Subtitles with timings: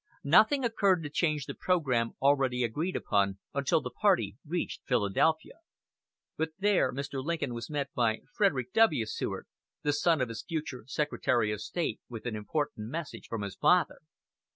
[0.23, 5.59] Nothing occurred to change the program already agreed upon until the party reached Philadelphia;
[6.37, 7.23] but there Mr.
[7.23, 9.05] Lincoln was met by Frederick W.
[9.05, 9.45] Seward,
[9.83, 13.99] the son of his future Secretary of State, with an important message from his father.